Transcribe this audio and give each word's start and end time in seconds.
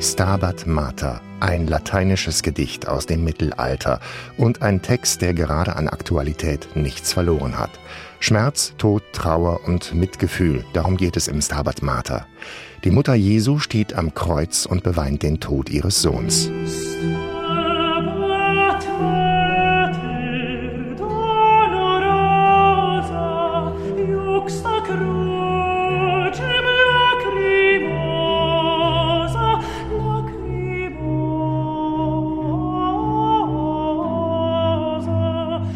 Stabat 0.00 0.66
Mater, 0.66 1.20
ein 1.40 1.66
lateinisches 1.66 2.42
Gedicht 2.42 2.88
aus 2.88 3.04
dem 3.04 3.22
Mittelalter 3.22 4.00
und 4.38 4.62
ein 4.62 4.80
Text, 4.80 5.20
der 5.20 5.34
gerade 5.34 5.76
an 5.76 5.88
Aktualität 5.88 6.74
nichts 6.74 7.12
verloren 7.12 7.58
hat. 7.58 7.70
Schmerz, 8.18 8.72
Tod, 8.78 9.02
Trauer 9.12 9.60
und 9.66 9.92
Mitgefühl, 9.92 10.64
darum 10.72 10.96
geht 10.96 11.18
es 11.18 11.28
im 11.28 11.42
Stabat 11.42 11.82
Mater. 11.82 12.26
Die 12.82 12.90
Mutter 12.90 13.14
Jesu 13.14 13.58
steht 13.58 13.92
am 13.92 14.14
Kreuz 14.14 14.64
und 14.64 14.82
beweint 14.82 15.22
den 15.22 15.38
Tod 15.38 15.68
ihres 15.68 16.00
Sohns. 16.00 16.50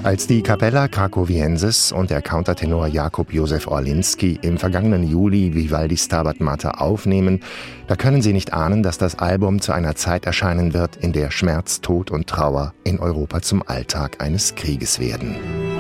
Als 0.05 0.27
die 0.27 0.43
Capella 0.43 0.87
Krakowiensis 0.87 1.91
und 1.91 2.11
der 2.11 2.21
Countertenor 2.21 2.89
Jakub 2.89 3.33
Józef 3.33 3.67
Orlinski 3.67 4.39
im 4.43 4.59
vergangenen 4.59 5.03
Juli 5.03 5.55
Vivaldi 5.55 5.97
Stabat 5.97 6.41
Mater 6.41 6.83
aufnehmen, 6.83 7.41
da 7.87 7.97
können 7.97 8.21
sie 8.21 8.35
nicht 8.35 8.53
ahnen, 8.53 8.83
dass 8.83 8.99
das 8.99 9.19
Album 9.19 9.63
zu 9.63 9.73
einer 9.73 9.95
Zeit 9.95 10.27
erscheinen 10.27 10.75
wird, 10.75 10.97
in 10.97 11.15
der 11.15 11.31
Schmerz, 11.31 11.81
Tod 11.81 12.11
und 12.11 12.27
Trauer 12.27 12.75
in 12.85 12.99
Europa 12.99 13.41
zum 13.41 13.67
Alltag 13.67 14.23
eines 14.23 14.55
Krieges 14.55 15.01
werden. 15.01 15.74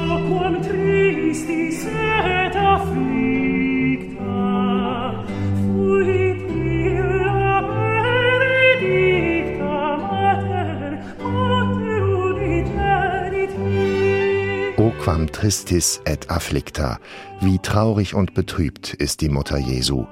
Quam 15.04 15.30
tristis 15.30 16.00
et 16.04 16.30
afflicta. 16.30 16.98
Wie 17.40 17.58
traurig 17.58 18.14
und 18.14 18.34
betrübt 18.34 18.94
ist 18.94 19.20
die 19.20 19.28
Mutter 19.28 19.58
Jesu. 19.58 20.06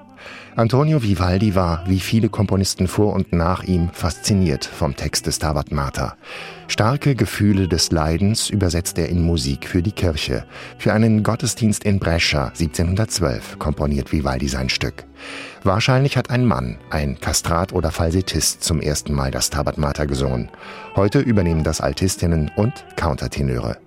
Antonio 0.55 1.03
Vivaldi 1.03 1.55
war, 1.55 1.83
wie 1.89 1.99
viele 1.99 2.29
Komponisten 2.29 2.87
vor 2.87 3.15
und 3.15 3.33
nach 3.33 3.65
ihm, 3.65 3.89
fasziniert 3.93 4.65
vom 4.67 4.95
Text 4.95 5.27
des 5.27 5.37
Stabat 5.37 5.73
Mater. 5.73 6.17
Starke 6.69 7.15
Gefühle 7.15 7.69
des 7.69 7.91
Leidens 7.91 8.51
übersetzt 8.51 8.99
er 8.99 9.09
in 9.09 9.23
Musik 9.23 9.67
für 9.67 9.83
die 9.83 9.93
Kirche. 9.93 10.45
Für 10.79 10.93
einen 10.93 11.23
Gottesdienst 11.23 11.85
in 11.85 11.99
Brescia 11.99 12.49
1712 12.49 13.59
komponiert 13.59 14.13
Vivaldi 14.13 14.49
sein 14.49 14.69
Stück. 14.69 15.05
Wahrscheinlich 15.65 16.17
hat 16.17 16.31
ein 16.31 16.45
Mann, 16.45 16.79
ein 16.91 17.19
Kastrat 17.19 17.73
oder 17.73 17.91
Falsettist, 17.91 18.63
zum 18.63 18.81
ersten 18.81 19.15
Mal 19.15 19.31
das 19.31 19.47
Stabat 19.47 19.79
Mater 19.79 20.07
gesungen. 20.07 20.51
Heute 20.95 21.21
übernehmen 21.21 21.65
das 21.65 21.81
Altistinnen 21.81 22.51
und 22.57 22.85
Countertenöre. 22.97 23.79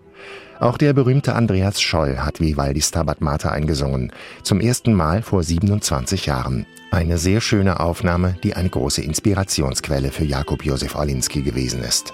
Auch 0.59 0.77
der 0.77 0.93
berühmte 0.93 1.35
Andreas 1.35 1.81
Scholl 1.81 2.19
hat 2.19 2.39
Vivaldi 2.39 2.81
Stabat 2.81 3.21
Mater 3.21 3.51
eingesungen, 3.51 4.11
zum 4.43 4.61
ersten 4.61 4.93
Mal 4.93 5.21
vor 5.21 5.43
27 5.43 6.25
Jahren. 6.25 6.65
Eine 6.91 7.17
sehr 7.17 7.41
schöne 7.41 7.81
Aufnahme, 7.81 8.37
die 8.43 8.55
eine 8.55 8.69
große 8.69 9.01
Inspirationsquelle 9.01 10.11
für 10.11 10.23
Jakub 10.23 10.63
Josef 10.63 10.95
Orlinski 10.95 11.41
gewesen 11.41 11.83
ist. 11.83 12.13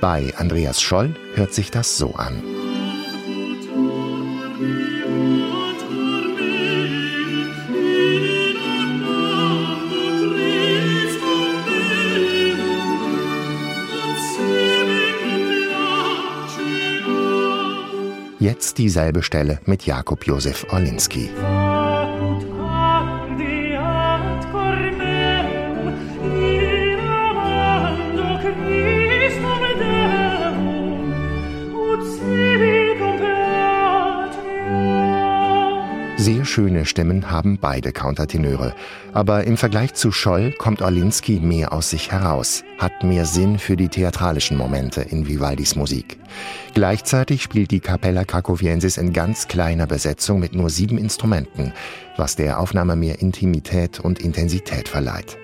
Bei 0.00 0.32
Andreas 0.36 0.80
Scholl 0.80 1.14
hört 1.34 1.54
sich 1.54 1.70
das 1.70 1.96
so 1.98 2.14
an. 2.14 2.42
Jetzt 18.58 18.76
dieselbe 18.78 19.22
Stelle 19.22 19.60
mit 19.66 19.86
Jakub 19.86 20.26
Josef 20.26 20.66
Orlinski. 20.72 21.30
Sehr 36.28 36.44
schöne 36.44 36.84
Stimmen 36.84 37.30
haben 37.30 37.56
beide 37.58 37.90
Countertenöre. 37.90 38.74
Aber 39.14 39.44
im 39.44 39.56
Vergleich 39.56 39.94
zu 39.94 40.12
Scholl 40.12 40.52
kommt 40.52 40.82
Orlinski 40.82 41.40
mehr 41.40 41.72
aus 41.72 41.88
sich 41.88 42.12
heraus, 42.12 42.64
hat 42.76 43.02
mehr 43.02 43.24
Sinn 43.24 43.58
für 43.58 43.76
die 43.76 43.88
theatralischen 43.88 44.58
Momente 44.58 45.00
in 45.00 45.26
Vivaldis 45.26 45.74
Musik. 45.74 46.18
Gleichzeitig 46.74 47.42
spielt 47.42 47.70
die 47.70 47.80
Capella 47.80 48.24
Krakowiensis 48.24 48.98
in 48.98 49.14
ganz 49.14 49.48
kleiner 49.48 49.86
Besetzung 49.86 50.38
mit 50.38 50.54
nur 50.54 50.68
sieben 50.68 50.98
Instrumenten, 50.98 51.72
was 52.18 52.36
der 52.36 52.60
Aufnahme 52.60 52.94
mehr 52.94 53.22
Intimität 53.22 53.98
und 53.98 54.18
Intensität 54.18 54.86
verleiht. 54.86 55.38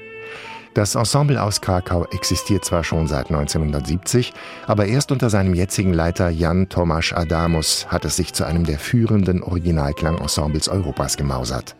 Das 0.74 0.96
Ensemble 0.96 1.40
aus 1.40 1.60
Krakau 1.60 2.04
existiert 2.06 2.64
zwar 2.64 2.82
schon 2.82 3.06
seit 3.06 3.26
1970, 3.26 4.34
aber 4.66 4.86
erst 4.86 5.12
unter 5.12 5.30
seinem 5.30 5.54
jetzigen 5.54 5.92
Leiter 5.92 6.30
Jan 6.30 6.68
Tomasz 6.68 7.12
Adamus 7.12 7.86
hat 7.88 8.04
es 8.04 8.16
sich 8.16 8.32
zu 8.32 8.44
einem 8.44 8.64
der 8.64 8.80
führenden 8.80 9.44
Originalklangensembles 9.44 10.68
Europas 10.68 11.16
gemausert. 11.16 11.76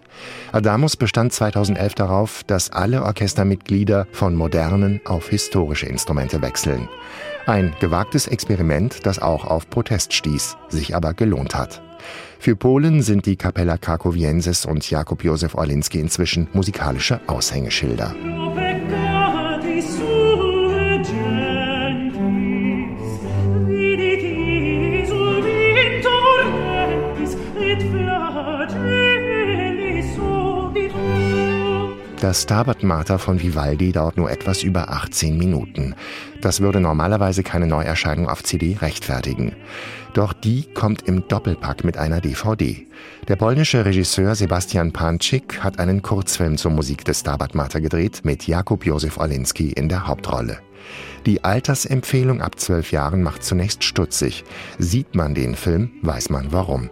Adamus 0.52 0.96
bestand 0.96 1.32
2011 1.32 1.94
darauf, 1.96 2.44
dass 2.44 2.70
alle 2.70 3.02
Orchestermitglieder 3.02 4.06
von 4.12 4.36
modernen 4.36 5.00
auf 5.04 5.28
historische 5.28 5.86
Instrumente 5.86 6.40
wechseln. 6.40 6.88
Ein 7.46 7.74
gewagtes 7.80 8.28
Experiment, 8.28 9.04
das 9.06 9.18
auch 9.18 9.44
auf 9.44 9.68
Protest 9.68 10.12
stieß, 10.12 10.56
sich 10.68 10.94
aber 10.94 11.14
gelohnt 11.14 11.56
hat. 11.56 11.82
Für 12.38 12.54
Polen 12.54 13.02
sind 13.02 13.26
die 13.26 13.36
Capella 13.36 13.76
Krakowiensis 13.76 14.66
und 14.66 14.88
Jakub 14.88 15.24
Józef 15.24 15.56
Orlinski 15.56 15.98
inzwischen 15.98 16.46
musikalische 16.52 17.20
Aushängeschilder. 17.26 18.14
Das 32.24 32.44
Stabat 32.44 32.82
Mater 32.82 33.18
von 33.18 33.42
Vivaldi 33.42 33.92
dauert 33.92 34.16
nur 34.16 34.30
etwas 34.30 34.62
über 34.62 34.88
18 34.88 35.36
Minuten. 35.36 35.94
Das 36.40 36.62
würde 36.62 36.80
normalerweise 36.80 37.42
keine 37.42 37.66
Neuerscheinung 37.66 38.30
auf 38.30 38.42
CD 38.42 38.78
rechtfertigen. 38.80 39.54
Doch 40.14 40.32
die 40.32 40.62
kommt 40.72 41.02
im 41.02 41.28
Doppelpack 41.28 41.84
mit 41.84 41.98
einer 41.98 42.22
DVD. 42.22 42.86
Der 43.28 43.36
polnische 43.36 43.84
Regisseur 43.84 44.34
Sebastian 44.36 44.90
Pancik 44.90 45.62
hat 45.62 45.78
einen 45.78 46.00
Kurzfilm 46.00 46.56
zur 46.56 46.70
Musik 46.70 47.04
des 47.04 47.20
Stabat 47.20 47.54
Mater 47.54 47.82
gedreht 47.82 48.22
mit 48.24 48.46
Jakub 48.46 48.86
Józef 48.86 49.18
Olinski 49.18 49.72
in 49.72 49.90
der 49.90 50.06
Hauptrolle. 50.06 50.60
Die 51.26 51.44
Altersempfehlung 51.44 52.40
ab 52.40 52.58
zwölf 52.58 52.90
Jahren 52.90 53.22
macht 53.22 53.44
zunächst 53.44 53.84
stutzig. 53.84 54.44
Sieht 54.78 55.14
man 55.14 55.34
den 55.34 55.54
Film, 55.56 55.90
weiß 56.00 56.30
man 56.30 56.52
warum. 56.52 56.88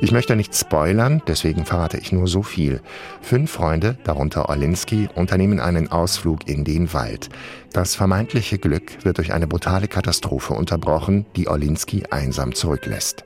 Ich 0.00 0.12
möchte 0.12 0.36
nicht 0.36 0.54
spoilern, 0.54 1.22
deswegen 1.26 1.64
verrate 1.64 1.98
ich 1.98 2.12
nur 2.12 2.26
so 2.26 2.42
viel. 2.42 2.80
Fünf 3.20 3.50
Freunde, 3.50 3.96
darunter 4.04 4.48
Orlinski, 4.48 5.08
unternehmen 5.14 5.60
einen 5.60 5.90
Ausflug 5.90 6.48
in 6.48 6.64
den 6.64 6.92
Wald. 6.92 7.28
Das 7.72 7.94
vermeintliche 7.94 8.58
Glück 8.58 9.04
wird 9.04 9.18
durch 9.18 9.32
eine 9.32 9.46
brutale 9.46 9.88
Katastrophe 9.88 10.54
unterbrochen, 10.54 11.26
die 11.36 11.48
Orlinski 11.48 12.04
einsam 12.10 12.54
zurücklässt. 12.54 13.24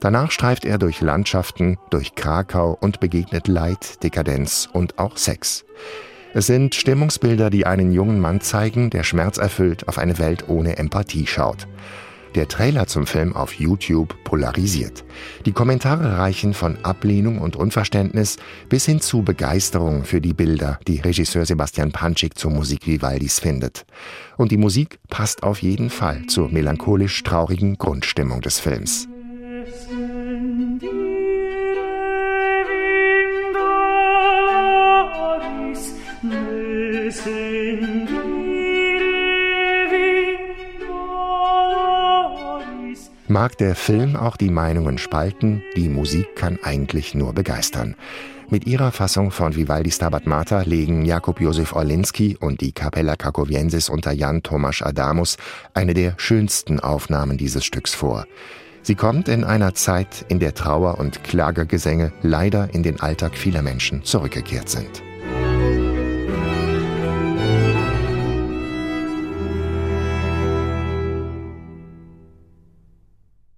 Danach 0.00 0.30
streift 0.30 0.64
er 0.64 0.78
durch 0.78 1.00
Landschaften, 1.00 1.78
durch 1.90 2.14
Krakau 2.14 2.76
und 2.80 3.00
begegnet 3.00 3.48
Leid, 3.48 4.02
Dekadenz 4.02 4.68
und 4.72 4.98
auch 4.98 5.16
Sex. 5.16 5.64
Es 6.34 6.46
sind 6.46 6.74
Stimmungsbilder, 6.74 7.48
die 7.48 7.64
einen 7.64 7.92
jungen 7.92 8.18
Mann 8.18 8.40
zeigen, 8.40 8.90
der 8.90 9.04
schmerzerfüllt 9.04 9.86
auf 9.86 9.98
eine 9.98 10.18
Welt 10.18 10.48
ohne 10.48 10.76
Empathie 10.78 11.28
schaut. 11.28 11.68
Der 12.34 12.48
Trailer 12.48 12.88
zum 12.88 13.06
Film 13.06 13.36
auf 13.36 13.54
YouTube 13.54 14.16
polarisiert. 14.24 15.04
Die 15.46 15.52
Kommentare 15.52 16.18
reichen 16.18 16.52
von 16.52 16.76
Ablehnung 16.84 17.38
und 17.38 17.54
Unverständnis 17.54 18.38
bis 18.68 18.86
hin 18.86 19.00
zu 19.00 19.22
Begeisterung 19.22 20.04
für 20.04 20.20
die 20.20 20.34
Bilder, 20.34 20.80
die 20.88 20.98
Regisseur 20.98 21.46
Sebastian 21.46 21.92
Panschik 21.92 22.36
zur 22.36 22.50
Musik 22.50 22.88
Vivaldis 22.88 23.38
findet. 23.38 23.86
Und 24.36 24.50
die 24.50 24.56
Musik 24.56 24.98
passt 25.08 25.44
auf 25.44 25.62
jeden 25.62 25.90
Fall 25.90 26.26
zur 26.26 26.48
melancholisch 26.48 27.22
traurigen 27.22 27.78
Grundstimmung 27.78 28.40
des 28.40 28.58
Films. 28.58 29.06
Mag 43.34 43.58
der 43.58 43.74
Film 43.74 44.14
auch 44.14 44.36
die 44.36 44.48
Meinungen 44.48 44.96
spalten, 44.96 45.60
die 45.74 45.88
Musik 45.88 46.36
kann 46.36 46.56
eigentlich 46.62 47.16
nur 47.16 47.32
begeistern. 47.32 47.96
Mit 48.48 48.64
ihrer 48.64 48.92
Fassung 48.92 49.32
von 49.32 49.56
Vivaldi 49.56 49.90
Stabat 49.90 50.28
Mater 50.28 50.64
legen 50.64 51.04
Jakub 51.04 51.40
Josef 51.40 51.72
Orlinski 51.72 52.36
und 52.38 52.60
die 52.60 52.70
Capella 52.70 53.16
Krakowiensis 53.16 53.88
unter 53.88 54.12
Jan 54.12 54.44
Tomasz 54.44 54.82
Adamus 54.82 55.36
eine 55.72 55.94
der 55.94 56.14
schönsten 56.16 56.78
Aufnahmen 56.78 57.36
dieses 57.36 57.64
Stücks 57.64 57.92
vor. 57.92 58.24
Sie 58.82 58.94
kommt 58.94 59.26
in 59.26 59.42
einer 59.42 59.74
Zeit, 59.74 60.24
in 60.28 60.38
der 60.38 60.54
Trauer 60.54 61.00
und 61.00 61.24
Klagegesänge 61.24 62.12
leider 62.22 62.72
in 62.72 62.84
den 62.84 63.00
Alltag 63.00 63.36
vieler 63.36 63.62
Menschen 63.62 64.04
zurückgekehrt 64.04 64.68
sind. 64.68 65.02